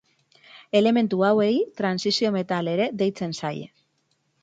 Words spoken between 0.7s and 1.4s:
Elementu